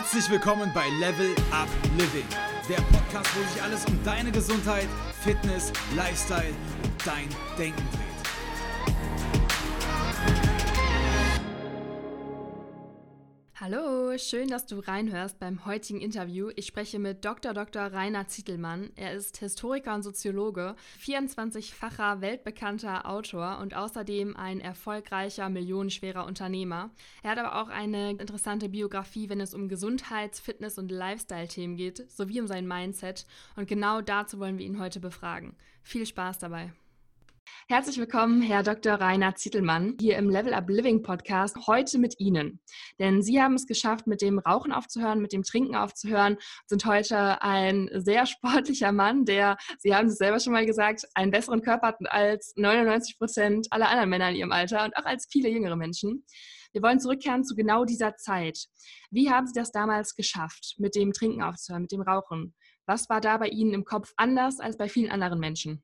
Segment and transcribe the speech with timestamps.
[0.00, 2.24] Herzlich willkommen bei Level Up Living,
[2.68, 4.86] der Podcast, wo sich alles um deine Gesundheit,
[5.24, 6.54] Fitness, Lifestyle
[6.84, 7.28] und dein
[7.58, 8.07] Denken dreht.
[13.60, 16.50] Hallo, schön, dass du reinhörst beim heutigen Interview.
[16.54, 17.54] Ich spreche mit Dr.
[17.54, 17.92] Dr.
[17.92, 18.90] Rainer Zietelmann.
[18.94, 26.90] Er ist Historiker und Soziologe, 24-facher weltbekannter Autor und außerdem ein erfolgreicher, millionenschwerer Unternehmer.
[27.24, 32.08] Er hat aber auch eine interessante Biografie, wenn es um Gesundheits-, Fitness- und Lifestyle-Themen geht,
[32.08, 33.26] sowie um sein Mindset.
[33.56, 35.56] Und genau dazu wollen wir ihn heute befragen.
[35.82, 36.72] Viel Spaß dabei.
[37.70, 38.94] Herzlich willkommen, Herr Dr.
[38.94, 42.62] Rainer Zittelmann, hier im Level Up Living Podcast, heute mit Ihnen.
[42.98, 47.42] Denn Sie haben es geschafft, mit dem Rauchen aufzuhören, mit dem Trinken aufzuhören, sind heute
[47.42, 51.88] ein sehr sportlicher Mann, der, Sie haben es selber schon mal gesagt, einen besseren Körper
[51.88, 55.76] hat als 99 Prozent aller anderen Männer in Ihrem Alter und auch als viele jüngere
[55.76, 56.24] Menschen.
[56.72, 58.64] Wir wollen zurückkehren zu genau dieser Zeit.
[59.10, 62.54] Wie haben Sie das damals geschafft, mit dem Trinken aufzuhören, mit dem Rauchen?
[62.86, 65.82] Was war da bei Ihnen im Kopf anders als bei vielen anderen Menschen?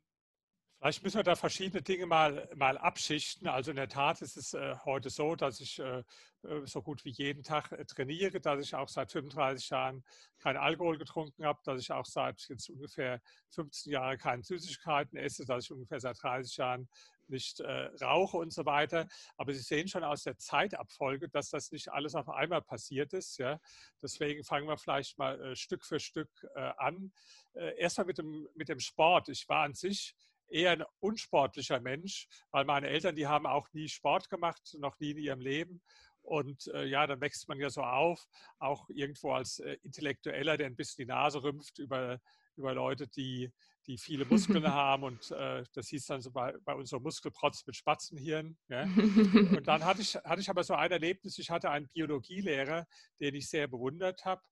[0.85, 3.49] Vielleicht müssen wir da verschiedene Dinge mal, mal abschichten.
[3.49, 6.01] Also in der Tat ist es äh, heute so, dass ich äh,
[6.43, 10.05] äh so gut wie jeden Tag äh, trainiere, dass ich auch seit 35 Jahren
[10.41, 15.47] keinen Alkohol getrunken habe, dass ich auch seit jetzt ungefähr 15 Jahren keine Süßigkeiten esse,
[15.47, 16.87] dass ich ungefähr seit 30 Jahren
[17.29, 19.09] nicht äh, rauche und so weiter.
[19.39, 23.39] Aber Sie sehen schon aus der Zeitabfolge, dass das nicht alles auf einmal passiert ist.
[23.39, 23.59] Ja?
[24.03, 26.29] Deswegen fangen wir vielleicht mal äh, Stück für Stück
[26.77, 27.11] an.
[27.55, 29.31] Erstmal mit dem, mit dem Sport.
[29.31, 30.15] Ich war an sich
[30.49, 35.13] eher ein unsportlicher Mensch, weil meine Eltern, die haben auch nie Sport gemacht, noch nie
[35.13, 35.83] in ihrem Leben.
[36.25, 38.27] Und äh, ja, dann wächst man ja so auf,
[38.59, 42.19] auch irgendwo als äh, Intellektueller, der ein bisschen die Nase rümpft über,
[42.57, 43.53] über Leute, die,
[43.87, 45.03] die viele Muskeln haben.
[45.03, 48.57] Und äh, das hieß dann so bei, bei unserem Muskelprotz mit Spatzenhirn.
[48.69, 48.85] Ja.
[48.87, 52.87] Und dann hatte ich, hatte ich aber so ein Erlebnis, ich hatte einen Biologielehrer,
[53.21, 54.43] den ich sehr bewundert habe.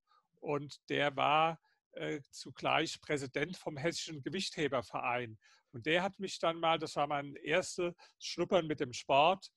[0.40, 1.58] Und der war
[1.92, 5.38] äh, zugleich Präsident vom Hessischen Gewichtheberverein.
[5.72, 9.50] Und der hat mich dann mal, das war mein erstes Schnuppern mit dem Sport,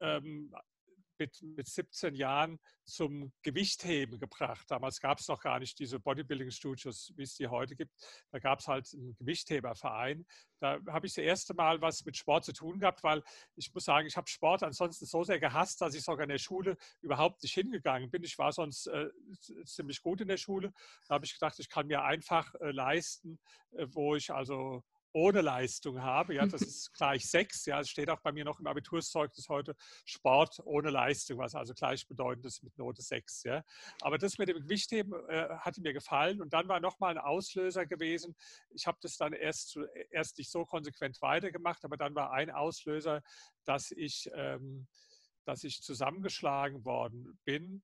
[0.00, 0.52] ähm,
[1.18, 4.70] mit, mit 17 Jahren zum Gewichtheben gebracht.
[4.70, 7.92] Damals gab es noch gar nicht diese Bodybuilding-Studios, wie es die heute gibt.
[8.30, 10.26] Da gab es halt einen Gewichtheberverein.
[10.60, 13.22] Da habe ich das erste Mal was mit Sport zu tun gehabt, weil
[13.56, 16.38] ich muss sagen, ich habe Sport ansonsten so sehr gehasst, dass ich sogar in der
[16.38, 18.22] Schule überhaupt nicht hingegangen bin.
[18.22, 19.08] Ich war sonst äh,
[19.64, 20.72] ziemlich gut in der Schule.
[21.08, 23.38] Da habe ich gedacht, ich kann mir einfach äh, leisten,
[23.72, 26.34] äh, wo ich also ohne Leistung habe.
[26.34, 27.64] Ja, das ist gleich sechs.
[27.64, 31.72] Ja, es steht auch bei mir noch im Abiturszeugnis heute Sport ohne Leistung, was also
[31.72, 33.42] gleichbedeutend ist mit Note sechs.
[33.44, 33.62] Ja.
[34.02, 36.42] Aber das mit dem Gewichtheben äh, hatte mir gefallen.
[36.42, 38.34] Und dann war nochmal ein Auslöser gewesen.
[38.70, 39.78] Ich habe das dann erst,
[40.10, 43.22] erst nicht so konsequent weitergemacht, aber dann war ein Auslöser,
[43.64, 44.88] dass ich, ähm,
[45.44, 47.82] dass ich zusammengeschlagen worden bin.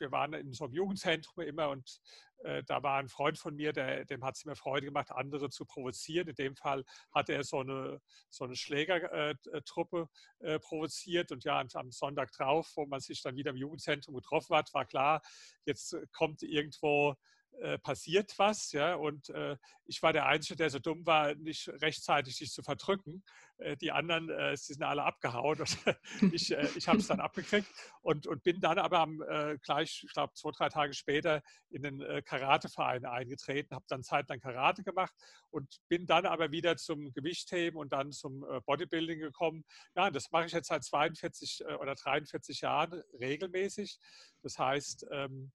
[0.00, 2.00] Äh, wir waren in so einem Jugendzentrum immer und
[2.42, 5.50] äh, da war ein Freund von mir, der, dem hat es mir Freude gemacht, andere
[5.50, 6.28] zu provozieren.
[6.28, 8.00] In dem Fall hatte er so eine,
[8.30, 10.08] so eine Schlägertruppe
[10.40, 14.56] äh, provoziert und ja, am Sonntag drauf, wo man sich dann wieder im Jugendzentrum getroffen
[14.56, 15.22] hat, war klar,
[15.64, 17.14] jetzt kommt irgendwo
[17.60, 21.68] äh, passiert was, ja, und äh, ich war der Einzige, der so dumm war, nicht
[21.82, 23.22] rechtzeitig sich zu verdrücken.
[23.58, 25.76] Äh, die anderen, äh, sie sind alle abgehauen und
[26.34, 27.68] ich, äh, ich habe es dann abgekriegt
[28.02, 31.82] und, und bin dann aber am, äh, gleich, ich glaube, zwei, drei Tage später in
[31.82, 35.14] den Karateverein eingetreten, habe dann zeitlang Karate gemacht
[35.50, 39.64] und bin dann aber wieder zum Gewichtheben und dann zum Bodybuilding gekommen.
[39.94, 43.98] Ja, das mache ich jetzt seit 42 oder 43 Jahren regelmäßig.
[44.42, 45.52] Das heißt, ähm,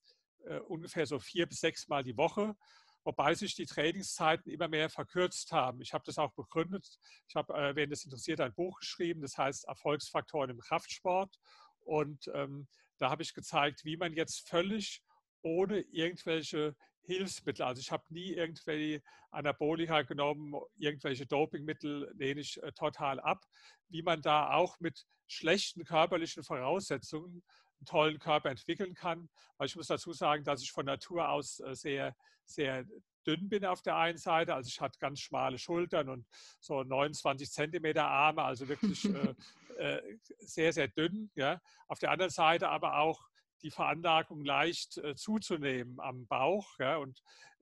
[0.48, 2.56] äh, ungefähr so vier bis sechs Mal die Woche,
[3.04, 5.82] wobei sich die Trainingszeiten immer mehr verkürzt haben.
[5.82, 7.00] Ich habe das auch begründet.
[7.28, 11.40] Ich habe, äh, wen das interessiert, ein Buch geschrieben, das heißt Erfolgsfaktoren im Kraftsport.
[11.82, 12.68] Und ähm,
[12.98, 15.04] da habe ich gezeigt, wie man jetzt völlig
[15.42, 22.72] ohne irgendwelche Hilfsmittel, also ich habe nie irgendwelche Anabolika genommen, irgendwelche Dopingmittel lehne ich äh,
[22.72, 23.46] total ab,
[23.90, 27.44] wie man da auch mit schlechten körperlichen Voraussetzungen
[27.80, 29.30] einen tollen Körper entwickeln kann.
[29.58, 32.86] Weil ich muss dazu sagen, dass ich von Natur aus äh, sehr, sehr
[33.26, 34.54] dünn bin auf der einen Seite.
[34.54, 36.28] Also ich hatte ganz schmale Schultern und
[36.60, 39.34] so 29 Zentimeter Arme, also wirklich äh,
[39.78, 41.32] äh, sehr, sehr dünn.
[41.36, 41.62] Ja.
[41.88, 43.28] Auf der anderen Seite aber auch
[43.62, 46.78] die Veranlagung leicht äh, zuzunehmen am Bauch.
[46.80, 46.98] Ja.
[46.98, 47.22] Und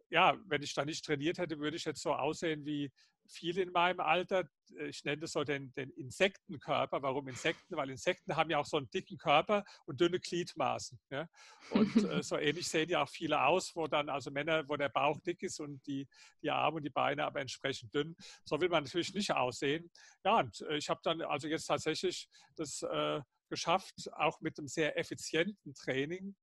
[0.09, 2.91] ja, wenn ich da nicht trainiert hätte, würde ich jetzt so aussehen wie
[3.27, 4.47] viele in meinem Alter.
[4.87, 7.01] Ich nenne das so den, den, Insektenkörper.
[7.01, 7.75] Warum Insekten?
[7.75, 10.99] Weil Insekten haben ja auch so einen dicken Körper und dünne Gliedmaßen.
[11.09, 11.27] Ja?
[11.71, 14.89] Und äh, so ähnlich sehen ja auch viele aus, wo dann also Männer, wo der
[14.89, 16.07] Bauch dick ist und die,
[16.41, 18.15] die Arme und die Beine aber entsprechend dünn.
[18.45, 19.91] So will man natürlich nicht aussehen.
[20.23, 24.67] Ja, und äh, ich habe dann also jetzt tatsächlich das äh, geschafft, auch mit einem
[24.67, 26.35] sehr effizienten Training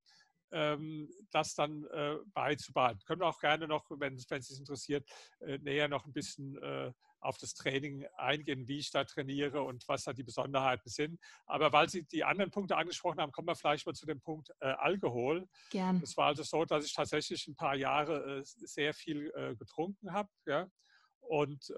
[1.30, 3.04] das dann äh, beizubehalten.
[3.04, 5.08] Können wir auch gerne noch, wenn, wenn es Sie interessiert,
[5.40, 9.86] äh, näher noch ein bisschen äh, auf das Training eingehen, wie ich da trainiere und
[9.86, 11.20] was da die Besonderheiten sind.
[11.46, 14.50] Aber weil Sie die anderen Punkte angesprochen haben, kommen wir vielleicht mal zu dem Punkt
[14.60, 15.46] äh, Alkohol.
[15.70, 16.00] Gern.
[16.02, 20.12] Es war also so, dass ich tatsächlich ein paar Jahre äh, sehr viel äh, getrunken
[20.12, 20.28] habe.
[20.46, 20.68] Ja?
[21.20, 21.72] Und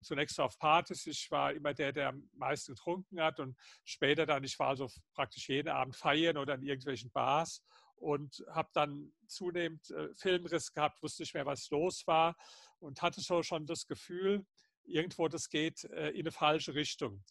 [0.00, 1.06] zunächst auf Partys.
[1.06, 3.38] Ich war immer der, der am meisten getrunken hat.
[3.38, 7.62] Und später dann, ich war also praktisch jeden Abend feiern oder in irgendwelchen Bars
[8.00, 12.36] und habe dann zunehmend äh, Filmriss gehabt, wusste nicht mehr, was los war
[12.78, 14.46] und hatte so schon das Gefühl,
[14.84, 17.24] irgendwo das geht äh, in eine falsche Richtung.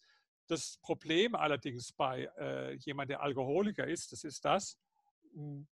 [0.48, 4.78] Das Problem allerdings bei äh, jemand, der Alkoholiker ist, das ist das,
[5.34, 5.68] hm,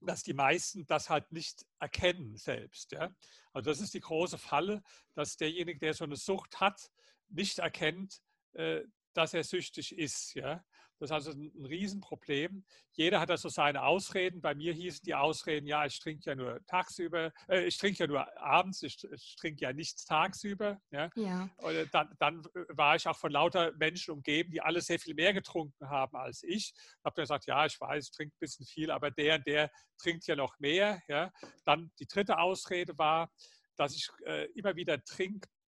[0.00, 2.92] dass die meisten das halt nicht erkennen selbst.
[2.92, 3.14] Ja?
[3.52, 4.82] Also das ist die große Falle,
[5.14, 6.90] dass derjenige, der so eine Sucht hat,
[7.28, 8.20] nicht erkennt,
[8.52, 8.82] äh,
[9.12, 10.34] dass er süchtig ist.
[10.34, 10.64] Ja?
[11.02, 12.64] Das ist also ein, Riesenproblem.
[12.92, 14.40] Jeder hat da so seine Ausreden.
[14.40, 18.06] Bei mir hießen die Ausreden, ja, ich trinke ja nur tagsüber, äh, ich trinke ja
[18.06, 20.80] nur abends, ich, ich trinke ja nichts tagsüber.
[20.92, 21.10] Ja.
[21.16, 21.50] ja.
[21.56, 25.32] Und dann, dann, war ich auch von lauter Menschen umgeben, die alle sehr viel mehr
[25.32, 26.72] getrunken haben als ich.
[26.72, 29.46] Ich habe dann gesagt, ja, ich weiß, ich trinke ein bisschen viel, aber der und
[29.46, 29.70] der
[30.00, 31.02] trinkt ja noch mehr.
[31.08, 31.32] Ja.
[31.64, 33.28] Dann die dritte Ausrede war,
[33.74, 35.02] dass ich äh, immer wieder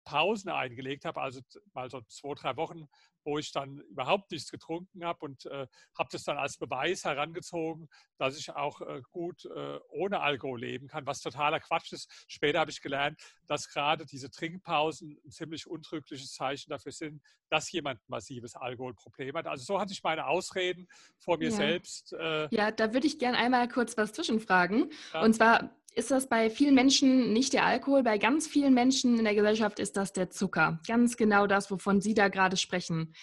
[0.03, 1.41] Trinkpausen eingelegt habe, also
[1.73, 2.87] mal so zwei, drei Wochen
[3.25, 5.67] wo ich dann überhaupt nichts getrunken habe und äh,
[5.97, 10.87] habe das dann als Beweis herangezogen, dass ich auch äh, gut äh, ohne Alkohol leben
[10.87, 12.09] kann, was totaler Quatsch ist.
[12.27, 17.71] Später habe ich gelernt, dass gerade diese Trinkpausen ein ziemlich untrügliches Zeichen dafür sind, dass
[17.71, 19.47] jemand ein massives Alkoholproblem hat.
[19.47, 21.55] Also so hatte ich meine Ausreden vor mir ja.
[21.55, 22.13] selbst.
[22.13, 24.91] Äh ja, da würde ich gerne einmal kurz was zwischenfragen.
[25.13, 25.21] Ja.
[25.21, 29.25] Und zwar ist das bei vielen Menschen nicht der Alkohol, bei ganz vielen Menschen in
[29.25, 30.79] der Gesellschaft ist das der Zucker.
[30.87, 33.13] Ganz genau das, wovon Sie da gerade sprechen.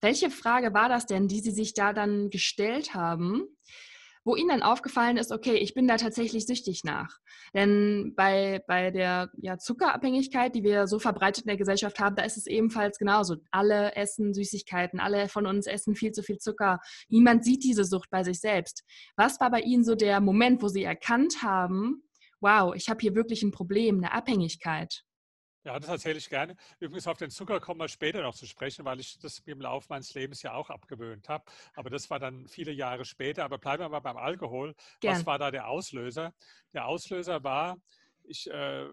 [0.00, 3.44] Welche Frage war das denn, die Sie sich da dann gestellt haben,
[4.24, 7.18] wo Ihnen dann aufgefallen ist, okay, ich bin da tatsächlich süchtig nach?
[7.54, 12.22] Denn bei, bei der ja, Zuckerabhängigkeit, die wir so verbreitet in der Gesellschaft haben, da
[12.22, 13.36] ist es ebenfalls genauso.
[13.50, 16.80] Alle essen Süßigkeiten, alle von uns essen viel zu viel Zucker.
[17.08, 18.84] Niemand sieht diese Sucht bei sich selbst.
[19.16, 22.02] Was war bei Ihnen so der Moment, wo Sie erkannt haben,
[22.40, 25.04] wow, ich habe hier wirklich ein Problem, eine Abhängigkeit.
[25.64, 26.56] Ja, das erzähle ich gerne.
[26.78, 29.86] Übrigens auf den Zucker kommen wir später noch zu sprechen, weil ich das im Laufe
[29.90, 31.44] meines Lebens ja auch abgewöhnt habe.
[31.74, 33.44] Aber das war dann viele Jahre später.
[33.44, 34.74] Aber bleiben wir mal beim Alkohol.
[35.00, 35.16] Gern.
[35.16, 36.32] Was war da der Auslöser?
[36.72, 37.76] Der Auslöser war,
[38.24, 38.88] ich äh,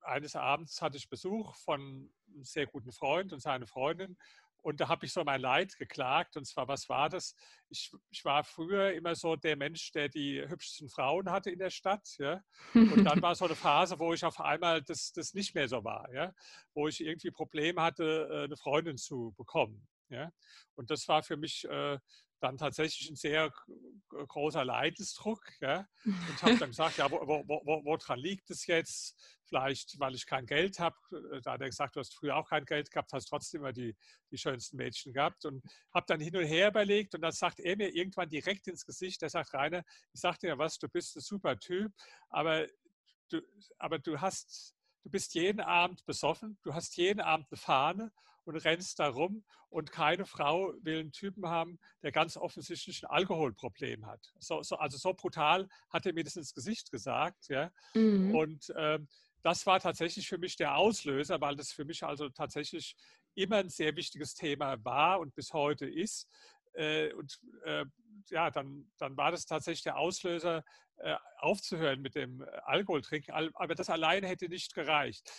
[0.00, 4.16] eines Abends hatte ich Besuch von einem sehr guten Freund und seiner Freundin
[4.64, 6.38] und da habe ich so mein Leid geklagt.
[6.38, 7.36] Und zwar, was war das?
[7.68, 11.68] Ich, ich, war früher immer so der Mensch, der die hübschesten Frauen hatte in der
[11.68, 12.08] Stadt.
[12.18, 12.42] Ja?
[12.72, 15.84] Und dann war so eine Phase, wo ich auf einmal das, das nicht mehr so
[15.84, 16.10] war.
[16.14, 16.32] Ja?
[16.72, 19.86] Wo ich irgendwie Probleme hatte, äh, eine Freundin zu bekommen.
[20.08, 20.32] Ja?
[20.76, 21.98] Und das war für mich äh,
[22.44, 23.50] dann tatsächlich ein sehr
[24.10, 25.42] großer Leidensdruck.
[25.60, 25.88] Ja?
[26.04, 29.18] Und habe dann gesagt, ja, wo, wo, wo, woran liegt es jetzt?
[29.46, 30.96] Vielleicht, weil ich kein Geld habe.
[31.32, 33.72] Äh, da hat er gesagt, du hast früher auch kein Geld gehabt, hast trotzdem immer
[33.72, 33.96] die,
[34.30, 35.46] die schönsten Mädchen gehabt.
[35.46, 35.64] Und
[35.94, 39.22] habe dann hin und her überlegt und dann sagt er mir irgendwann direkt ins Gesicht,
[39.22, 39.82] er sagt, Rainer,
[40.12, 41.92] ich sag dir was, du bist ein super Typ,
[42.28, 42.66] aber
[43.30, 43.40] du,
[43.78, 48.12] aber du hast, du bist jeden Abend besoffen, du hast jeden Abend eine Fahne
[48.44, 53.10] und rennst da rum und keine Frau will einen Typen haben, der ganz offensichtlich ein
[53.10, 54.32] Alkoholproblem hat.
[54.38, 57.48] So, so, also so brutal hat er mir das ins Gesicht gesagt.
[57.48, 57.72] Ja?
[57.94, 58.34] Mhm.
[58.34, 59.08] Und ähm,
[59.42, 62.96] das war tatsächlich für mich der Auslöser, weil das für mich also tatsächlich
[63.34, 66.28] immer ein sehr wichtiges Thema war und bis heute ist.
[66.74, 67.84] Äh, und äh,
[68.30, 70.64] ja, dann, dann war das tatsächlich der Auslöser,
[70.98, 73.34] äh, aufzuhören mit dem Alkoholtrinken.
[73.54, 75.30] Aber das alleine hätte nicht gereicht.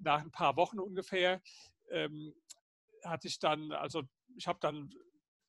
[0.00, 1.42] Nach ein paar Wochen ungefähr
[1.90, 2.34] ähm,
[3.04, 4.02] hatte ich dann, also
[4.36, 4.90] ich habe dann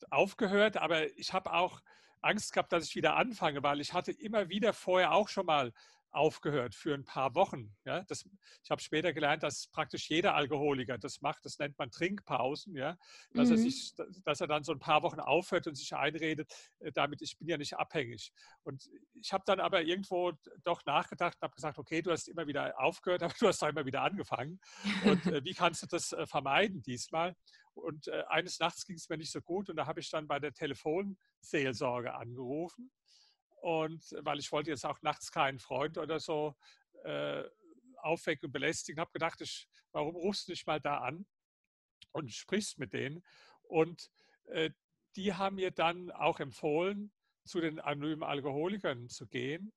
[0.10, 1.82] aufgehört, aber ich habe auch
[2.22, 5.74] Angst gehabt, dass ich wieder anfange, weil ich hatte immer wieder vorher auch schon mal
[6.13, 7.75] aufgehört für ein paar Wochen.
[7.86, 8.25] Ja, das,
[8.63, 11.43] ich habe später gelernt, dass praktisch jeder Alkoholiker das macht.
[11.46, 12.75] Das nennt man Trinkpausen.
[12.75, 12.98] Ja,
[13.34, 13.55] dass, mhm.
[13.55, 17.22] er sich, dass er dann so ein paar Wochen aufhört und sich einredet, äh, damit
[17.22, 18.32] ich bin ja nicht abhängig.
[18.63, 22.48] Und ich habe dann aber irgendwo doch nachgedacht und habe gesagt, okay, du hast immer
[22.48, 24.60] wieder aufgehört, aber du hast auch immer wieder angefangen.
[25.05, 27.36] Und äh, wie kannst du das äh, vermeiden diesmal?
[27.74, 30.27] Und äh, eines Nachts ging es mir nicht so gut und da habe ich dann
[30.27, 32.91] bei der Telefonseelsorge angerufen
[33.63, 36.53] und weil ich wollte jetzt auch nachts keinen Freund oder so
[37.05, 37.46] äh,
[37.96, 41.25] aufwecken und belästigen, habe gedacht, ich, warum rufst du nicht mal da an
[42.12, 43.24] und sprichst mit denen?
[43.62, 44.12] Und
[44.48, 44.72] äh,
[45.15, 47.13] die haben mir dann auch empfohlen,
[47.46, 49.72] zu den anonymen Alkoholikern zu gehen.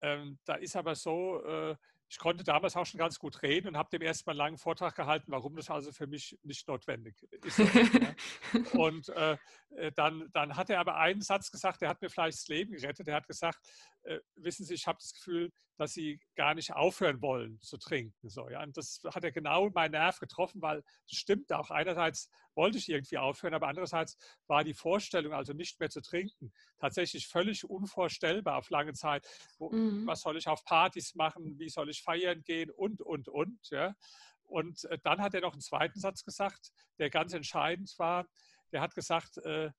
[0.00, 1.76] Ähm, da ist aber so, äh,
[2.14, 4.94] ich konnte damals auch schon ganz gut reden und habe dem erstmal einen langen Vortrag
[4.94, 7.58] gehalten, warum das also für mich nicht notwendig ist.
[8.74, 9.36] und äh,
[9.70, 12.72] äh, dann, dann hat er aber einen Satz gesagt, der hat mir vielleicht das Leben
[12.72, 13.08] gerettet.
[13.08, 13.58] Er hat gesagt,
[14.04, 18.28] äh, wissen Sie, ich habe das Gefühl, dass Sie gar nicht aufhören wollen zu trinken.
[18.28, 18.62] So, ja?
[18.62, 21.72] Und das hat er genau meinen Nerv getroffen, weil es stimmt auch.
[21.72, 26.52] Einerseits wollte ich irgendwie aufhören, aber andererseits war die Vorstellung, also nicht mehr zu trinken,
[26.78, 29.26] tatsächlich völlig unvorstellbar auf lange Zeit.
[29.58, 30.06] Wo, mhm.
[30.06, 31.58] Was soll ich auf Partys machen?
[31.58, 32.70] Wie soll ich feiern gehen?
[32.70, 33.58] Und, und, und.
[33.70, 33.94] Ja?
[34.42, 38.26] Und äh, dann hat er noch einen zweiten Satz gesagt, der ganz entscheidend war.
[38.72, 39.70] Der hat gesagt, äh,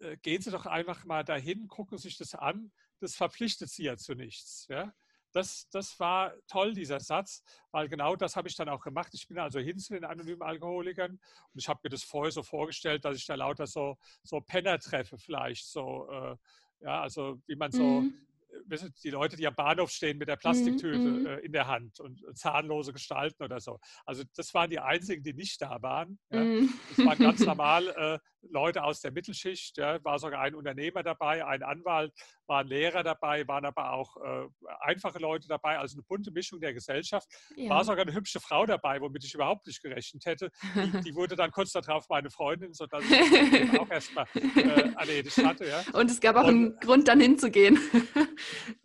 [0.00, 2.72] äh, gehen Sie doch einfach mal dahin, gucken Sie sich das an.
[3.00, 4.66] Das verpflichtet Sie ja zu nichts.
[4.68, 4.92] Ja?
[5.32, 9.12] Das, das war toll, dieser Satz, weil genau das habe ich dann auch gemacht.
[9.14, 12.42] Ich bin also hin zu den anonymen Alkoholikern und ich habe mir das vorher so
[12.42, 16.36] vorgestellt, dass ich da lauter so, so Penner treffe, vielleicht so, äh,
[16.80, 18.26] ja, also wie man so mhm
[19.04, 21.38] die Leute, die am Bahnhof stehen mit der Plastiktüte mm, mm.
[21.44, 23.78] in der Hand und äh, zahnlose Gestalten oder so.
[24.04, 26.18] Also das waren die einzigen, die nicht da waren.
[26.30, 26.42] Ja.
[26.42, 26.72] Mm.
[26.96, 28.18] Das waren ganz normal äh,
[28.48, 29.78] Leute aus der Mittelschicht.
[29.78, 30.02] Ja.
[30.04, 32.12] War sogar ein Unternehmer dabei, ein Anwalt,
[32.50, 34.48] waren Lehrer dabei, waren aber auch äh,
[34.80, 35.78] einfache Leute dabei.
[35.78, 37.28] Also eine bunte Mischung der Gesellschaft.
[37.54, 37.70] Ja.
[37.70, 40.50] War sogar eine hübsche Frau dabei, womit ich überhaupt nicht gerechnet hätte.
[40.74, 45.66] Die, die wurde dann kurz darauf meine Freundin, sodass ich auch erstmal äh, erledigt hatte.
[45.66, 45.84] Ja.
[45.92, 47.78] Und es gab auch und, einen Grund, dann hinzugehen.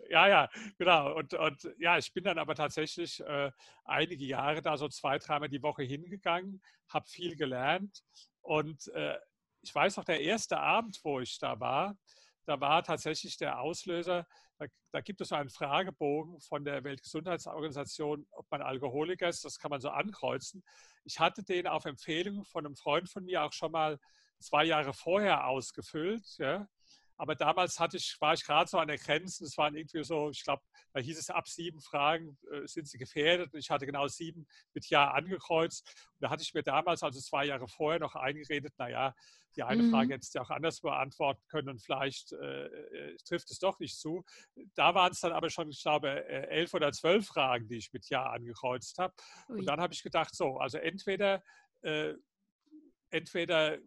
[0.08, 1.16] Ja, ja, genau.
[1.16, 3.52] Und, und ja, ich bin dann aber tatsächlich äh,
[3.86, 8.04] einige Jahre da so zwei, dreimal die Woche hingegangen, habe viel gelernt.
[8.42, 9.18] Und äh,
[9.62, 11.98] ich weiß noch, der erste Abend, wo ich da war,
[12.46, 18.50] da war tatsächlich der Auslöser, da, da, gibt es einen Fragebogen von der Weltgesundheitsorganisation, ob
[18.50, 19.44] man Alkoholiker ist.
[19.44, 20.64] Das kann man so ankreuzen.
[21.04, 24.00] Ich hatte den auf Empfehlung von einem Freund von mir auch schon mal
[24.40, 26.26] zwei Jahre vorher ausgefüllt.
[26.38, 26.68] Ja.
[27.18, 29.46] Aber damals hatte ich, war ich gerade so an der Grenze.
[29.46, 32.98] Es waren irgendwie so, ich glaube, da hieß es ab sieben Fragen äh, sind sie
[32.98, 33.54] gefährdet.
[33.54, 35.88] Und ich hatte genau sieben mit Ja angekreuzt.
[36.14, 39.16] Und da hatte ich mir damals, also zwei Jahre vorher, noch eingeredet, naja,
[39.56, 39.92] die eine mhm.
[39.92, 43.98] Frage hättest du auch anders beantworten können und vielleicht äh, äh, trifft es doch nicht
[43.98, 44.24] zu.
[44.76, 47.94] Da waren es dann aber schon, ich glaube, äh, elf oder zwölf Fragen, die ich
[47.94, 49.14] mit Ja angekreuzt habe.
[49.48, 51.44] Und dann habe ich gedacht, so, also entweder,
[51.82, 52.14] äh,
[53.10, 53.78] entweder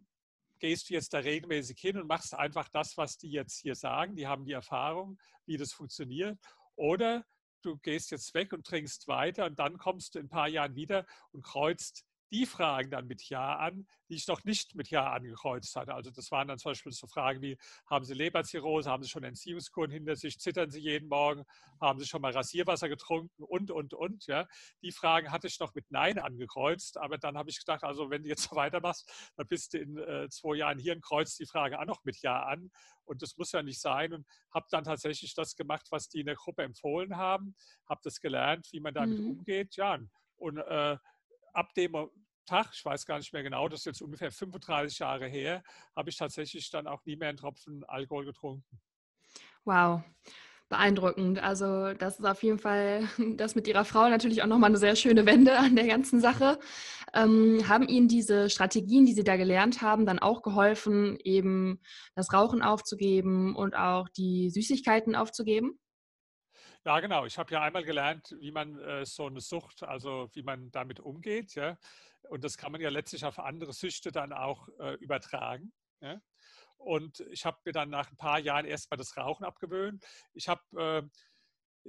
[0.59, 4.15] gehst du jetzt da regelmäßig hin und machst einfach das, was die jetzt hier sagen.
[4.15, 6.37] Die haben die Erfahrung, wie das funktioniert.
[6.75, 7.25] Oder
[7.61, 10.75] du gehst jetzt weg und trinkst weiter und dann kommst du in ein paar Jahren
[10.75, 15.11] wieder und kreuzt die Fragen dann mit Ja an, die ich noch nicht mit Ja
[15.11, 15.93] angekreuzt hatte.
[15.93, 17.57] Also das waren dann zum Beispiel so Fragen wie,
[17.89, 21.43] haben Sie Leberzirrhose, haben Sie schon Enzymskuren hinter sich, zittern Sie jeden Morgen,
[21.81, 24.25] haben Sie schon mal Rasierwasser getrunken und, und, und.
[24.27, 24.47] Ja.
[24.81, 28.23] Die Fragen hatte ich noch mit Nein angekreuzt, aber dann habe ich gedacht, also wenn
[28.23, 31.45] du jetzt so weitermachst, dann bist du in äh, zwei Jahren hier und kreuzt die
[31.45, 32.71] Frage auch noch mit Ja an.
[33.05, 34.13] Und das muss ja nicht sein.
[34.13, 37.55] Und habe dann tatsächlich das gemacht, was die in der Gruppe empfohlen haben,
[37.89, 39.31] habe das gelernt, wie man damit mhm.
[39.31, 39.75] umgeht.
[39.75, 39.97] Ja,
[40.37, 40.97] und äh,
[41.59, 41.93] ab dem
[42.45, 45.61] Tag, ich weiß gar nicht mehr genau, das ist jetzt ungefähr 35 Jahre her,
[45.95, 48.79] habe ich tatsächlich dann auch nie mehr einen Tropfen Alkohol getrunken.
[49.65, 50.01] Wow.
[50.69, 51.39] Beeindruckend.
[51.39, 54.95] Also, das ist auf jeden Fall, das mit Ihrer Frau natürlich auch nochmal eine sehr
[54.95, 56.59] schöne Wende an der ganzen Sache.
[57.13, 61.81] Ähm, haben Ihnen diese Strategien, die Sie da gelernt haben, dann auch geholfen, eben
[62.15, 65.79] das Rauchen aufzugeben und auch die Süßigkeiten aufzugeben?
[66.85, 67.25] Ja, genau.
[67.25, 70.99] Ich habe ja einmal gelernt, wie man äh, so eine Sucht, also wie man damit
[70.99, 71.55] umgeht.
[71.55, 71.77] Ja?
[72.29, 75.73] Und das kann man ja letztlich auf andere Süchte dann auch äh, übertragen.
[75.99, 76.21] Ja?
[76.77, 80.05] Und ich habe mir dann nach ein paar Jahren erstmal das Rauchen abgewöhnt.
[80.33, 81.03] Ich habe äh,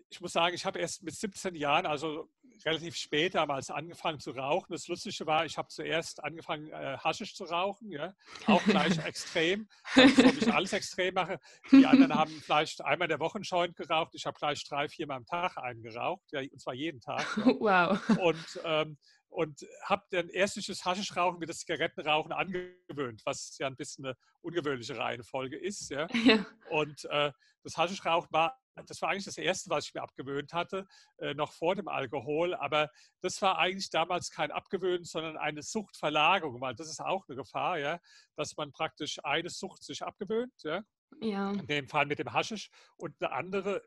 [0.09, 2.29] ich muss sagen, ich habe erst mit 17 Jahren, also
[2.65, 4.73] relativ spät damals angefangen zu rauchen.
[4.73, 8.13] Das Lustige war, ich habe zuerst angefangen, äh, Haschisch zu rauchen, ja?
[8.47, 11.39] auch gleich extrem, wie ich alles extrem mache.
[11.71, 14.15] Die anderen haben vielleicht einmal in der Woche einen Joint geraucht.
[14.15, 17.27] Ich habe gleich drei, viermal am Tag einen geraucht, ja, und zwar jeden Tag.
[17.37, 17.45] Ja?
[17.61, 18.19] Wow.
[18.19, 18.99] Und ähm,
[19.31, 24.05] und habe dann erst durch das Haschischrauchen wie das Zigarettenrauchen angewöhnt, was ja ein bisschen
[24.05, 25.91] eine ungewöhnliche Reihenfolge ist.
[25.91, 26.09] Ja?
[26.25, 26.45] ja.
[26.71, 27.33] Und äh,
[27.63, 30.87] das Haschischrauchen war, das war eigentlich das Erste, was ich mir abgewöhnt hatte,
[31.19, 32.55] äh, noch vor dem Alkohol.
[32.55, 37.37] Aber das war eigentlich damals kein Abgewöhnen, sondern eine Suchtverlagerung, weil das ist auch eine
[37.37, 38.01] Gefahr, ja,
[38.35, 40.55] dass man praktisch eine Sucht sich abgewöhnt.
[40.65, 40.83] Ja?
[41.21, 41.53] Ja.
[41.53, 43.83] In dem Fall mit dem Haschisch und eine andere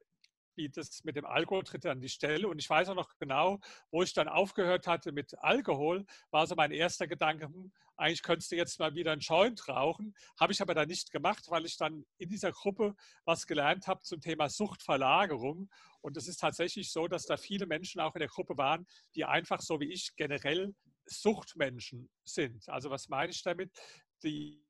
[0.55, 2.47] wie das mit dem Alkohol tritt an die Stelle.
[2.47, 3.59] Und ich weiß auch noch genau,
[3.91, 8.51] wo ich dann aufgehört hatte mit Alkohol, war so mein erster Gedanke, hm, eigentlich könntest
[8.51, 10.15] du jetzt mal wieder einen Joint rauchen.
[10.39, 12.95] Habe ich aber dann nicht gemacht, weil ich dann in dieser Gruppe
[13.25, 15.69] was gelernt habe zum Thema Suchtverlagerung.
[16.01, 19.25] Und es ist tatsächlich so, dass da viele Menschen auch in der Gruppe waren, die
[19.25, 20.73] einfach so wie ich generell
[21.05, 22.67] Suchtmenschen sind.
[22.69, 23.71] Also was meine ich damit?
[24.23, 24.61] Die,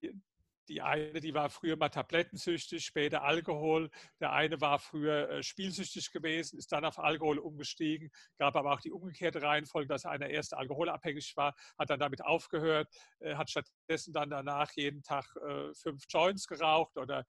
[0.68, 3.90] die eine, die war früher mal tablettensüchtig, später Alkohol.
[4.20, 8.12] Der eine war früher äh, spielsüchtig gewesen, ist dann auf Alkohol umgestiegen.
[8.38, 12.88] Gab aber auch die umgekehrte Reihenfolge, dass einer erst alkoholabhängig war, hat dann damit aufgehört,
[13.20, 17.26] äh, hat stattdessen dann danach jeden Tag äh, fünf Joints geraucht oder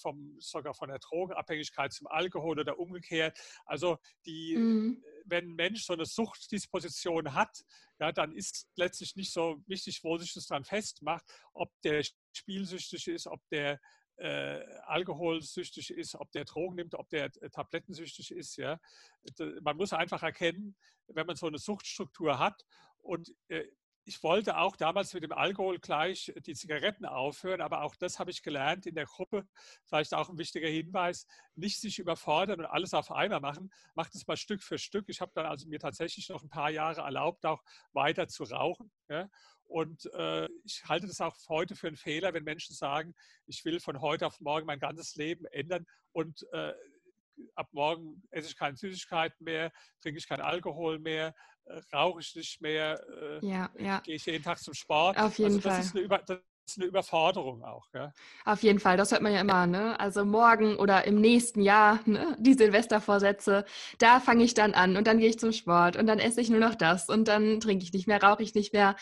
[0.00, 3.36] vom, sogar von der Drogenabhängigkeit zum Alkohol oder umgekehrt.
[3.66, 5.02] Also die, mhm.
[5.28, 7.64] Wenn ein Mensch so eine Suchtdisposition hat,
[8.00, 13.08] ja, dann ist letztlich nicht so wichtig, wo sich das dran festmacht, ob der spielsüchtig
[13.08, 13.80] ist, ob der
[14.16, 18.56] äh, alkoholsüchtig ist, ob der Drogen nimmt, ob der äh, tablettensüchtig ist.
[18.56, 18.80] Ja.
[19.62, 22.64] Man muss einfach erkennen, wenn man so eine Suchtstruktur hat
[22.98, 23.64] und äh,
[24.08, 28.30] ich wollte auch damals mit dem Alkohol gleich die Zigaretten aufhören, aber auch das habe
[28.30, 29.46] ich gelernt in der Gruppe.
[29.84, 33.70] Vielleicht auch ein wichtiger Hinweis, nicht sich überfordern und alles auf einmal machen.
[33.94, 35.10] Macht es mal Stück für Stück.
[35.10, 37.62] Ich habe dann also mir tatsächlich noch ein paar Jahre erlaubt, auch
[37.92, 38.90] weiter zu rauchen.
[39.10, 39.28] Ja.
[39.64, 43.78] Und äh, ich halte das auch heute für einen Fehler, wenn Menschen sagen, ich will
[43.78, 46.72] von heute auf morgen mein ganzes Leben ändern und äh,
[47.54, 51.57] ab morgen esse ich keine Süßigkeiten mehr, trinke ich keinen Alkohol mehr, äh,
[51.92, 53.00] rauche ich nicht mehr,
[53.42, 54.00] äh, ja, ja.
[54.00, 55.18] gehe ich jeden Tag zum Sport.
[55.18, 55.84] Auf jeden also das Fall.
[55.84, 57.86] Ist eine Über das ist eine Überforderung auch.
[57.94, 58.12] Ja?
[58.44, 59.66] Auf jeden Fall, das hört man ja immer.
[59.66, 59.98] Ne?
[59.98, 62.36] Also morgen oder im nächsten Jahr, ne?
[62.38, 63.64] die Silvestervorsätze,
[63.98, 66.50] da fange ich dann an und dann gehe ich zum Sport und dann esse ich
[66.50, 68.96] nur noch das und dann trinke ich nicht mehr, rauche ich nicht mehr.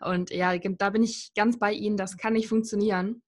[0.00, 3.22] Und ja, da bin ich ganz bei Ihnen, das kann nicht funktionieren.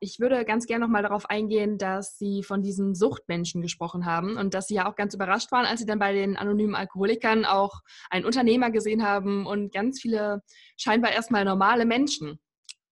[0.00, 4.36] Ich würde ganz gerne noch mal darauf eingehen, dass Sie von diesen Suchtmenschen gesprochen haben
[4.36, 7.44] und dass Sie ja auch ganz überrascht waren, als Sie dann bei den anonymen Alkoholikern
[7.44, 10.42] auch einen Unternehmer gesehen haben und ganz viele
[10.76, 12.38] scheinbar erstmal normale Menschen.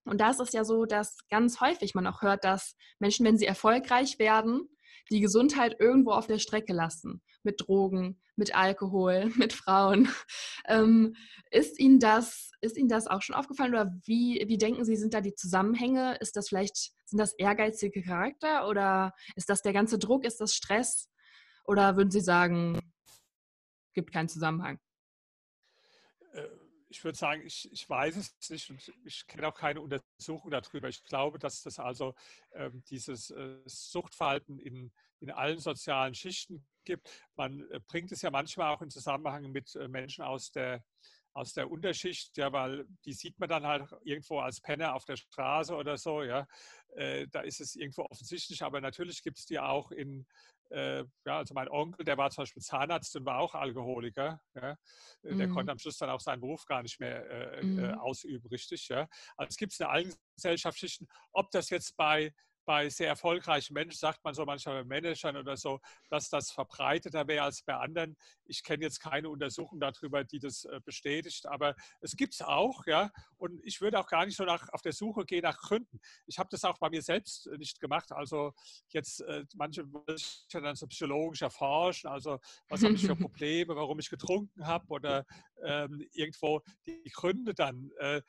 [0.05, 3.37] Und da ist es ja so, dass ganz häufig man auch hört, dass Menschen, wenn
[3.37, 4.69] sie erfolgreich werden,
[5.11, 7.23] die Gesundheit irgendwo auf der Strecke lassen.
[7.43, 10.09] Mit Drogen, mit Alkohol, mit Frauen.
[10.67, 11.15] Ähm,
[11.51, 15.15] ist, Ihnen das, ist Ihnen das auch schon aufgefallen oder wie, wie denken Sie, sind
[15.15, 16.17] da die Zusammenhänge?
[16.17, 20.55] Ist das vielleicht, sind das ehrgeizige Charakter oder ist das der ganze Druck, ist das
[20.55, 21.09] Stress?
[21.65, 22.81] Oder würden Sie sagen,
[23.95, 24.79] gibt keinen Zusammenhang?
[26.89, 30.89] Ich würde sagen, ich, ich weiß es nicht und ich kenne auch keine Untersuchung darüber.
[30.89, 32.15] Ich glaube, dass das also
[32.53, 37.09] ähm, dieses äh, Suchtverhalten in, in allen sozialen Schichten gibt.
[37.35, 40.85] Man äh, bringt es ja manchmal auch in Zusammenhang mit äh, Menschen aus der,
[41.33, 45.17] aus der Unterschicht, ja, weil die sieht man dann halt irgendwo als Penner auf der
[45.17, 46.47] Straße oder so, ja.
[46.95, 50.27] Äh, da ist es irgendwo offensichtlich, aber natürlich gibt es die auch in,
[50.71, 54.41] äh, ja, also mein Onkel, der war zum Beispiel Zahnarzt und war auch Alkoholiker.
[54.55, 54.77] Ja.
[55.23, 55.53] Der mhm.
[55.53, 57.99] konnte am Schluss dann auch seinen Beruf gar nicht mehr äh, äh mhm.
[57.99, 58.89] ausüben, richtig.
[58.89, 59.09] Ja.
[59.37, 62.33] Also es gibt es in allen Gesellschaftsschichten, ob das jetzt bei
[62.67, 67.27] bei sehr erfolgreichen Menschen sagt man so manchmal bei Managern oder so, dass das verbreiteter
[67.27, 68.17] wäre als bei anderen.
[68.45, 72.85] Ich kenne jetzt keine Untersuchung darüber, die das äh, bestätigt, aber es gibt es auch,
[72.87, 73.11] ja.
[73.39, 76.01] Und ich würde auch gar nicht so nach, auf der Suche gehen nach Gründen.
[76.27, 78.11] Ich habe das auch bei mir selbst äh, nicht gemacht.
[78.13, 78.53] Also
[78.89, 79.87] jetzt äh, manche
[80.51, 85.25] dann so psychologisch erforschen, also was habe ich für Probleme, warum ich getrunken habe oder
[85.63, 87.91] ähm, irgendwo die Gründe dann.
[87.99, 88.23] Äh,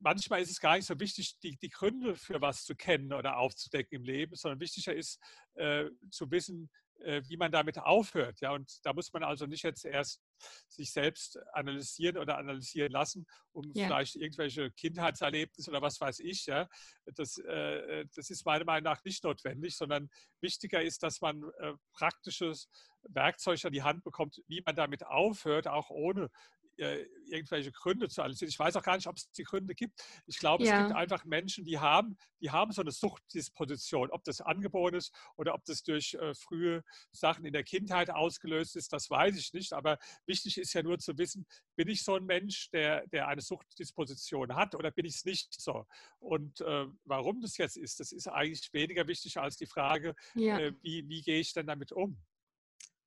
[0.00, 3.38] manchmal ist es gar nicht so wichtig, die, die, Gründe für was zu kennen oder
[3.38, 5.18] aufzudecken im Leben, sondern wichtiger ist
[5.54, 8.40] äh, zu wissen, äh, wie man damit aufhört.
[8.40, 10.22] Ja, und da muss man also nicht jetzt erst
[10.68, 13.86] sich selbst analysieren oder analysieren lassen, um ja.
[13.86, 16.46] vielleicht irgendwelche Kindheitserlebnisse oder was weiß ich.
[16.46, 16.68] Ja,
[17.16, 20.08] das, äh, das ist meiner Meinung nach nicht notwendig, sondern
[20.40, 22.68] wichtiger ist, dass man äh, praktisches
[23.02, 26.30] Werkzeug an die Hand bekommt, wie man damit aufhört, auch ohne
[26.78, 28.50] äh, irgendwelche Gründe zu analysieren.
[28.50, 30.02] Ich weiß auch gar nicht, ob es die Gründe gibt.
[30.26, 30.80] Ich glaube, ja.
[30.80, 34.10] es gibt einfach Menschen, die haben, die haben so eine Suchtdisposition.
[34.10, 36.82] Ob das angeboren ist oder ob das durch äh, frühe
[37.12, 39.72] Sachen in der Kindheit ausgelöst ist, das weiß ich nicht.
[39.72, 43.40] Aber wichtig ist ja nur zu wissen, bin ich so ein Mensch, der, der eine
[43.40, 45.86] Suchtdisposition hat oder bin ich es nicht so?
[46.18, 50.58] Und äh, warum das jetzt ist, das ist eigentlich weniger wichtig als die Frage, ja.
[50.58, 52.18] äh, wie, wie gehe ich denn damit um?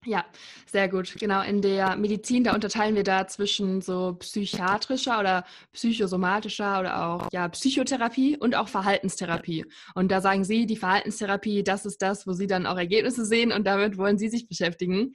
[0.06, 0.26] Ja,
[0.68, 1.16] sehr gut.
[1.20, 7.28] Genau, in der Medizin, da unterteilen wir da zwischen so psychiatrischer oder psychosomatischer oder auch
[7.34, 9.66] ja, Psychotherapie und auch Verhaltenstherapie.
[9.96, 13.52] Und da sagen Sie, die Verhaltenstherapie, das ist das, wo Sie dann auch Ergebnisse sehen
[13.52, 15.14] und damit wollen Sie sich beschäftigen.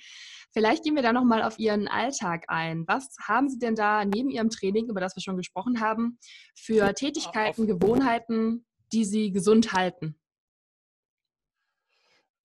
[0.52, 2.84] Vielleicht gehen wir da nochmal auf Ihren Alltag ein.
[2.86, 6.18] Was haben Sie denn da neben Ihrem Training, über das wir schon gesprochen haben,
[6.54, 10.18] für Tätigkeiten, Gewohnheiten, die Sie gesund halten?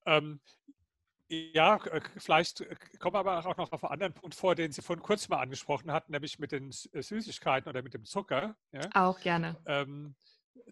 [0.05, 0.39] Ähm,
[1.29, 1.79] ja,
[2.17, 5.03] vielleicht äh, kommen wir aber auch noch auf einen anderen Punkt vor, den Sie vorhin
[5.03, 8.55] kurz mal angesprochen hatten, nämlich mit den äh, Süßigkeiten oder mit dem Zucker.
[8.71, 8.81] Ja?
[8.93, 9.57] Auch gerne.
[9.65, 10.15] Ähm,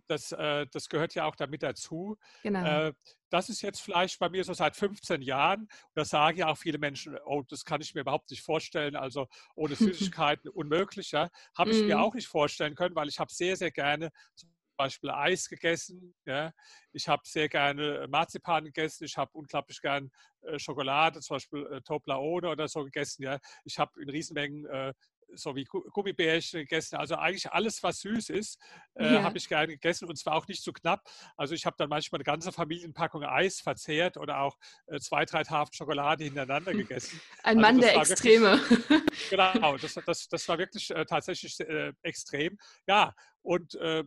[0.08, 2.18] das, äh, das gehört ja auch damit dazu.
[2.44, 2.88] Genau.
[2.88, 2.94] Äh,
[3.30, 5.68] das ist jetzt vielleicht bei mir so seit 15 Jahren.
[5.94, 8.96] Da sagen ja auch viele Menschen, oh, das kann ich mir überhaupt nicht vorstellen.
[8.96, 9.76] Also ohne
[10.12, 11.12] Süßigkeiten unmöglich.
[11.12, 11.30] Ja?
[11.58, 11.88] Habe ich mm.
[11.88, 12.02] mir mhm.
[12.02, 16.16] auch nicht vorstellen können, weil ich habe sehr, sehr gerne zum Beispiel Eis gegessen.
[16.26, 16.52] Ja.
[16.92, 19.06] Ich habe sehr gerne Marzipan gegessen.
[19.06, 20.12] Ich habe unglaublich gern
[20.42, 23.24] äh, Schokolade, zum Beispiel äh, Toblerone oder so gegessen.
[23.24, 23.40] Ja.
[23.64, 24.94] Ich habe in Riesenmengen äh,
[25.34, 26.98] so wie Gummibärchen gegessen.
[26.98, 28.60] Also eigentlich alles, was süß ist,
[28.96, 29.24] äh, ja.
[29.24, 31.04] habe ich gerne gegessen und zwar auch nicht zu so knapp.
[31.38, 34.58] Also ich habe dann manchmal eine ganze Familienpackung Eis verzehrt oder auch
[34.88, 37.20] äh, zwei, drei Tafeln Schokolade hintereinander gegessen.
[37.44, 38.60] Ein also Mann der Extreme.
[38.70, 42.58] Wirklich, genau, das, das, das war wirklich äh, tatsächlich äh, extrem.
[42.88, 44.04] Ja, und äh,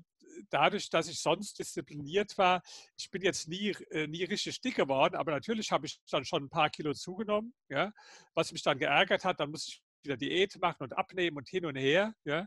[0.50, 2.62] dadurch, dass ich sonst diszipliniert war,
[2.96, 6.44] ich bin jetzt nie, äh, nie richtig dick geworden, aber natürlich habe ich dann schon
[6.44, 7.92] ein paar Kilo zugenommen, ja,
[8.34, 9.40] was mich dann geärgert hat.
[9.40, 12.14] Dann muss ich wieder Diät machen und abnehmen und hin und her.
[12.24, 12.46] Ja?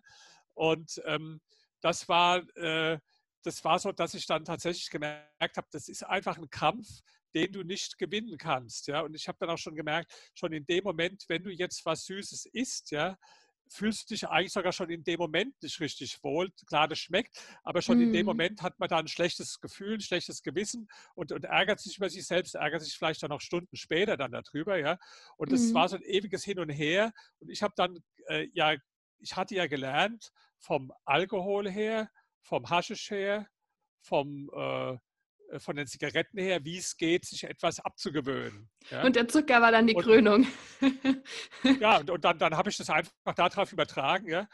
[0.53, 1.41] Und ähm,
[1.81, 2.99] das war, äh,
[3.43, 6.87] das war so, dass ich dann tatsächlich gemerkt habe, das ist einfach ein Kampf,
[7.33, 8.87] den du nicht gewinnen kannst.
[8.87, 9.01] Ja?
[9.01, 12.05] Und ich habe dann auch schon gemerkt, schon in dem Moment, wenn du jetzt was
[12.05, 13.17] Süßes isst, ja,
[13.71, 16.51] fühlst du dich eigentlich sogar schon in dem Moment nicht richtig wohl.
[16.67, 18.01] Klar, das schmeckt, aber schon mm.
[18.01, 18.25] in dem mhm.
[18.27, 22.09] Moment hat man da ein schlechtes Gefühl, ein schlechtes Gewissen und, und, ärgert sich über
[22.09, 24.97] sich selbst, ärgert sich vielleicht auch noch Stunden später dann darüber, ja.
[25.37, 25.73] Und es mm.
[25.73, 27.13] war so ein ewiges Hin und Her.
[27.39, 28.75] Und ich habe dann, äh, ja,
[29.19, 32.09] ich hatte ja gelernt vom Alkohol her,
[32.41, 33.47] vom Haschisch her,
[34.01, 34.97] vom äh,
[35.59, 38.69] von den Zigaretten her, wie es geht, sich etwas abzugewöhnen.
[38.89, 39.03] Ja?
[39.03, 40.47] Und der Zucker war dann die und, Krönung.
[41.79, 44.47] ja, und, und dann, dann habe ich das einfach darauf übertragen ja?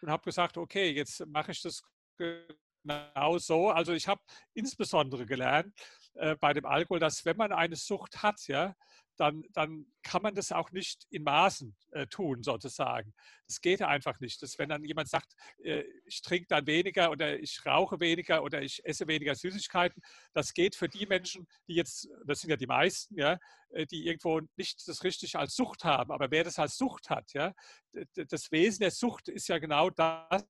[0.00, 1.82] und habe gesagt, okay, jetzt mache ich das
[2.18, 3.70] genau so.
[3.70, 4.20] Also ich habe
[4.54, 5.74] insbesondere gelernt
[6.14, 8.74] äh, bei dem Alkohol, dass wenn man eine Sucht hat, ja,
[9.16, 13.14] dann, dann kann man das auch nicht in Maßen äh, tun, sozusagen.
[13.46, 14.42] Das geht einfach nicht.
[14.42, 18.62] Das, wenn dann jemand sagt, äh, ich trinke dann weniger oder ich rauche weniger oder
[18.62, 22.66] ich esse weniger Süßigkeiten, das geht für die Menschen, die jetzt, das sind ja die
[22.66, 23.38] meisten, ja,
[23.70, 26.10] äh, die irgendwo nicht das richtig als Sucht haben.
[26.10, 27.54] Aber wer das als Sucht hat, ja,
[28.14, 30.44] das Wesen der Sucht ist ja genau das,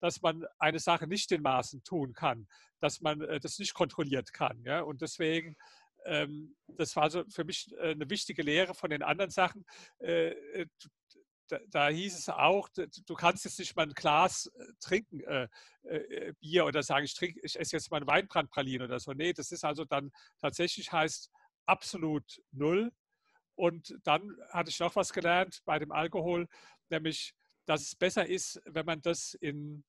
[0.00, 2.46] dass man eine Sache nicht in Maßen tun kann,
[2.80, 4.62] dass man äh, das nicht kontrolliert kann.
[4.64, 4.80] Ja?
[4.80, 5.56] Und deswegen
[6.06, 9.64] ähm, das war so für mich äh, eine wichtige Lehre von den anderen Sachen.
[9.98, 10.66] Äh, äh,
[11.48, 15.48] da, da, hieß es auch, du kannst jetzt nicht mal ein Glas trinken, äh,
[15.84, 19.12] äh, Bier oder sagen, ich, trinke, ich esse jetzt mal ein Weinbrandpralin oder so.
[19.12, 21.30] Nee, das ist also dann tatsächlich heißt
[21.66, 22.90] absolut null.
[23.54, 26.48] Und dann hatte ich noch was gelernt bei dem Alkohol,
[26.90, 27.32] nämlich,
[27.64, 29.84] dass es besser ist, wenn man das in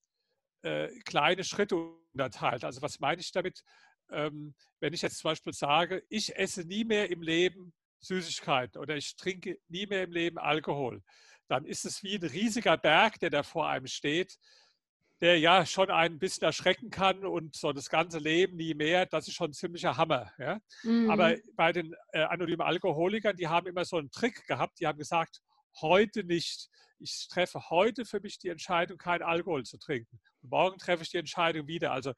[0.61, 1.75] äh, kleine Schritte
[2.13, 2.63] unterteilt.
[2.63, 3.63] Also was meine ich damit?
[4.11, 8.95] Ähm, wenn ich jetzt zum Beispiel sage, ich esse nie mehr im Leben Süßigkeiten oder
[8.95, 11.01] ich trinke nie mehr im Leben Alkohol,
[11.47, 14.37] dann ist es wie ein riesiger Berg, der da vor einem steht,
[15.21, 19.27] der ja schon ein bisschen erschrecken kann und so das ganze Leben nie mehr, das
[19.27, 20.31] ist schon ein ziemlicher Hammer.
[20.37, 20.59] Ja?
[20.83, 21.09] Mhm.
[21.09, 24.99] Aber bei den äh, anonymen Alkoholikern, die haben immer so einen Trick gehabt, die haben
[24.99, 25.41] gesagt,
[25.81, 26.69] heute nicht.
[26.99, 30.19] Ich treffe heute für mich die Entscheidung, kein Alkohol zu trinken.
[30.41, 31.91] Und morgen treffe ich die Entscheidung wieder.
[31.91, 32.13] Also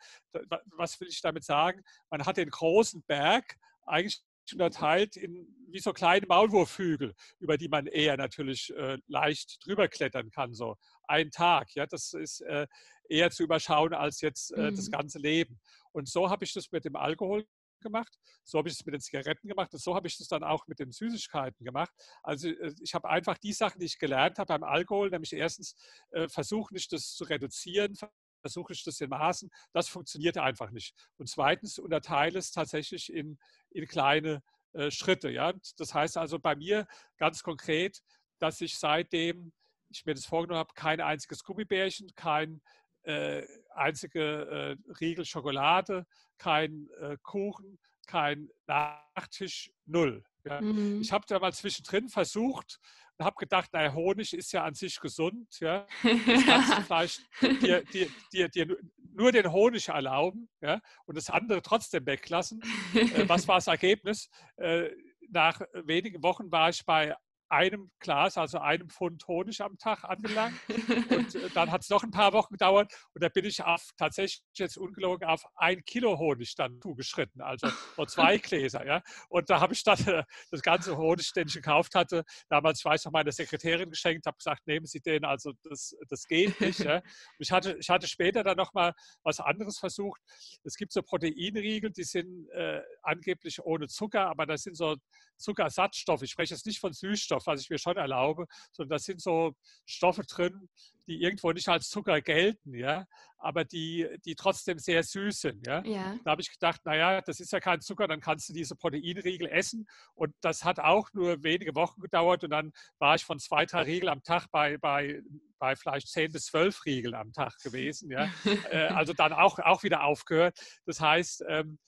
[0.77, 1.81] was will ich damit sagen?
[2.09, 7.85] Man hat den großen Berg eigentlich unterteilt in wie so kleine Maulwurfhügel, über die man
[7.85, 10.53] eher natürlich äh, leicht drüber klettern kann.
[10.53, 10.75] So
[11.07, 12.65] ein Tag, ja, das ist äh,
[13.07, 14.75] eher zu überschauen als jetzt äh, mhm.
[14.75, 15.59] das ganze Leben.
[15.91, 17.45] Und so habe ich das mit dem Alkohol
[17.79, 20.43] gemacht, so habe ich es mit den Zigaretten gemacht und so habe ich das dann
[20.43, 21.93] auch mit den Süßigkeiten gemacht.
[22.23, 25.75] Also äh, ich habe einfach die Sachen, die ich gelernt habe beim Alkohol, nämlich erstens
[26.11, 27.95] äh, versuche ich das zu reduzieren,
[28.41, 30.95] versuche ich das in Maßen, das funktioniert einfach nicht.
[31.17, 33.37] Und zweitens unterteile es tatsächlich in,
[33.69, 34.41] in kleine
[34.73, 35.29] äh, Schritte.
[35.29, 35.53] Ja?
[35.77, 36.87] Das heißt also bei mir
[37.17, 38.01] ganz konkret,
[38.39, 39.51] dass ich seitdem
[39.91, 42.61] ich mir das vorgenommen habe, kein einziges Gummibärchen, kein
[43.09, 46.05] äh, einzige äh, Riegel Schokolade,
[46.37, 50.23] kein äh, Kuchen, kein Nachtisch, null.
[50.45, 50.61] Ja.
[50.61, 51.01] Mhm.
[51.01, 52.79] Ich habe da mal zwischendrin versucht
[53.17, 55.47] und habe gedacht, naja, Honig ist ja an sich gesund.
[55.59, 55.85] Ja.
[56.03, 57.21] Das kannst du vielleicht
[57.61, 58.77] dir, dir, dir, dir,
[59.13, 62.61] nur den Honig erlauben ja, und das andere trotzdem weglassen.
[62.93, 64.29] Äh, was war das Ergebnis?
[64.57, 64.89] Äh,
[65.29, 67.15] nach wenigen Wochen war ich bei
[67.49, 70.55] einem Glas, also einem Pfund Honig am Tag angelangt.
[71.09, 73.89] Und äh, dann hat es noch ein paar Wochen gedauert und da bin ich auf
[73.97, 78.85] tatsächlich jetzt ungelogen auf ein Kilo Honig dann zugeschritten, also nur zwei Gläser.
[78.85, 79.01] Ja.
[79.29, 82.85] Und da habe ich dann äh, das ganze Honig, den ich gekauft hatte, damals, ich
[82.85, 86.79] weiß noch, meiner Sekretärin geschenkt, habe gesagt, nehmen Sie den, also das, das geht nicht.
[86.79, 87.01] Ja.
[87.39, 90.21] Ich, hatte, ich hatte später dann nochmal was anderes versucht.
[90.63, 94.95] Es gibt so Proteinriegel, die sind äh, angeblich ohne Zucker, aber das sind so
[95.37, 96.23] Zuckersatzstoffe.
[96.23, 99.21] Ich spreche jetzt nicht von Süßstoffen Süßstoff, was ich mir schon erlaube, sondern da sind
[99.21, 99.53] so
[99.85, 100.69] Stoffe drin,
[101.07, 103.07] die irgendwo nicht als Zucker gelten, ja,
[103.39, 105.65] aber die, die trotzdem sehr süß sind.
[105.65, 105.83] Ja.
[105.83, 106.15] ja.
[106.23, 109.47] Da habe ich gedacht, naja, das ist ja kein Zucker, dann kannst du diese Proteinriegel
[109.47, 109.87] essen.
[110.13, 113.83] Und das hat auch nur wenige Wochen gedauert und dann war ich von zwei, drei
[113.83, 115.21] Riegel am Tag bei, bei,
[115.57, 118.11] bei vielleicht zehn bis zwölf Riegel am Tag gewesen.
[118.11, 118.29] Ja.
[118.71, 120.59] Äh, also dann auch, auch wieder aufgehört.
[120.85, 121.79] Das heißt, ähm,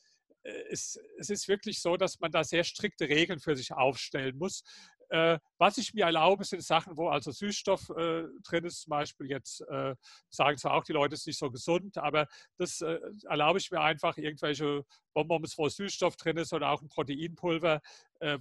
[0.44, 4.38] äh, es, es, ist wirklich so, dass man da sehr strikte Regeln für sich aufstellen
[4.38, 4.64] muss.
[5.12, 8.84] Äh, was ich mir erlaube, sind Sachen, wo also Süßstoff äh, drin ist.
[8.84, 9.94] Zum Beispiel jetzt äh,
[10.30, 13.70] sagen zwar auch die Leute, es ist nicht so gesund, aber das äh, erlaube ich
[13.72, 17.82] mir einfach, irgendwelche Bonbons, wo Süßstoff drin ist oder auch ein Proteinpulver,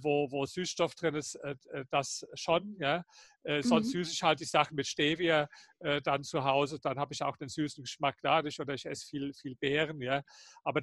[0.01, 1.55] wo, wo Süßstoff drin ist, äh,
[1.89, 2.75] das schon.
[2.79, 3.03] Ja.
[3.61, 3.91] sonst mhm.
[3.91, 5.47] süße ich halt die Sachen mit Stevia
[6.03, 6.79] dann zu Hause.
[6.79, 9.99] Dann habe ich auch den süßen Geschmack dadurch oder ich esse viel, viel Beeren.
[10.01, 10.21] Ja.
[10.63, 10.81] Aber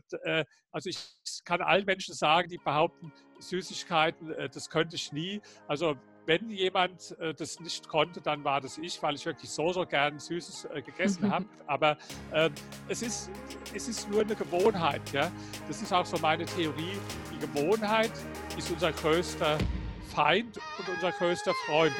[0.73, 0.99] also ich
[1.45, 5.41] kann allen Menschen sagen, die behaupten, Süßigkeiten, das könnte ich nie.
[5.69, 5.97] Also
[6.29, 9.87] wenn jemand äh, das nicht konnte, dann war das ich, weil ich wirklich so, so
[9.87, 11.47] gern Süßes äh, gegessen habe.
[11.67, 11.97] Aber
[12.33, 12.51] äh,
[12.87, 13.31] es, ist,
[13.75, 15.01] es ist nur eine Gewohnheit.
[15.11, 15.33] Ja?
[15.67, 16.99] Das ist auch so meine Theorie.
[17.33, 18.12] Die Gewohnheit
[18.59, 19.57] ist unser größter
[20.14, 21.95] Feind und unser größter Freund.